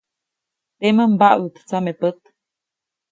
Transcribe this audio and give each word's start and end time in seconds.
Temäʼ 0.79 1.09
mbaʼduʼt 1.13 1.55
tsamepät. 1.67 2.19